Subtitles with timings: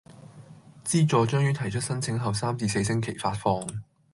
[0.83, 3.67] 資助將於提出申請後三至四星期發放